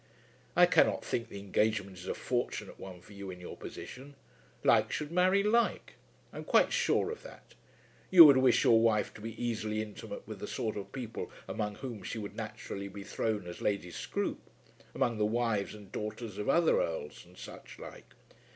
"I 0.55 0.65
cannot 0.65 1.05
think 1.05 1.29
the 1.29 1.37
engagement 1.37 2.03
a 2.07 2.15
fortunate 2.15 2.79
one 2.79 3.01
for 3.01 3.13
you 3.13 3.29
in 3.29 3.39
your 3.39 3.55
position. 3.55 4.15
Like 4.63 4.91
should 4.91 5.11
marry 5.11 5.43
like. 5.43 5.93
I'm 6.33 6.43
quite 6.43 6.73
sure 6.73 7.11
of 7.11 7.21
that. 7.21 7.53
You 8.09 8.25
would 8.25 8.37
wish 8.37 8.63
your 8.63 8.79
wife 8.81 9.13
to 9.13 9.21
be 9.21 9.39
easily 9.39 9.79
intimate 9.79 10.27
with 10.27 10.39
the 10.39 10.47
sort 10.47 10.75
of 10.75 10.91
people 10.91 11.29
among 11.47 11.75
whom 11.75 12.01
she 12.01 12.17
would 12.17 12.35
naturally 12.35 12.87
be 12.87 13.03
thrown 13.03 13.45
as 13.45 13.61
Lady 13.61 13.91
Scroope, 13.91 14.41
among 14.95 15.19
the 15.19 15.23
wives 15.27 15.75
and 15.75 15.91
daughters 15.91 16.39
of 16.39 16.49
other 16.49 16.81
Earls 16.81 17.23
and 17.23 17.37
such 17.37 17.77
like." 17.77 18.15